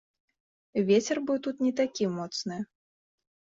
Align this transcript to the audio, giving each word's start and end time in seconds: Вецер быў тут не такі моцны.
Вецер 0.87 1.17
быў 1.27 1.37
тут 1.49 1.55
не 1.67 1.73
такі 1.83 2.11
моцны. 2.17 2.61